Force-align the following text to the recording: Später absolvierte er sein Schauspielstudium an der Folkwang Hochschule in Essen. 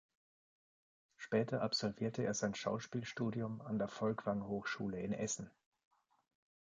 Später 1.15 1.61
absolvierte 1.61 2.23
er 2.23 2.33
sein 2.33 2.55
Schauspielstudium 2.55 3.61
an 3.61 3.77
der 3.77 3.87
Folkwang 3.87 4.47
Hochschule 4.47 4.99
in 4.99 5.13
Essen. 5.13 5.51